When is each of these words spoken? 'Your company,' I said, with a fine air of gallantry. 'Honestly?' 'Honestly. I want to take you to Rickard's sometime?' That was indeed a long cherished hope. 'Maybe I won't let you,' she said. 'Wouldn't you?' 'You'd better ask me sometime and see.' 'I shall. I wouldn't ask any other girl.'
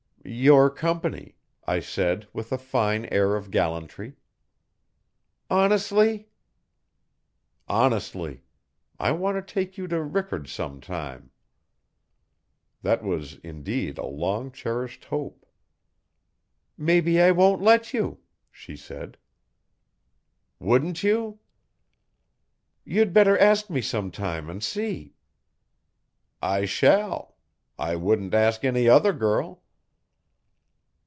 'Your 0.23 0.69
company,' 0.69 1.35
I 1.65 1.79
said, 1.79 2.27
with 2.31 2.51
a 2.51 2.57
fine 2.57 3.03
air 3.05 3.35
of 3.35 3.49
gallantry. 3.49 4.13
'Honestly?' 5.49 6.29
'Honestly. 7.67 8.43
I 8.99 9.11
want 9.13 9.35
to 9.45 9.53
take 9.53 9.77
you 9.77 9.87
to 9.87 10.01
Rickard's 10.01 10.51
sometime?' 10.51 11.31
That 12.83 13.03
was 13.03 13.39
indeed 13.43 13.97
a 13.97 14.05
long 14.05 14.51
cherished 14.51 15.05
hope. 15.05 15.45
'Maybe 16.77 17.19
I 17.19 17.31
won't 17.31 17.61
let 17.61 17.91
you,' 17.91 18.19
she 18.51 18.77
said. 18.77 19.17
'Wouldn't 20.59 21.03
you?' 21.03 21.39
'You'd 22.85 23.11
better 23.11 23.37
ask 23.39 23.69
me 23.71 23.81
sometime 23.81 24.49
and 24.51 24.63
see.' 24.63 25.15
'I 26.43 26.65
shall. 26.65 27.35
I 27.77 27.95
wouldn't 27.95 28.35
ask 28.35 28.63
any 28.63 28.87
other 28.87 29.13
girl.' 29.13 29.63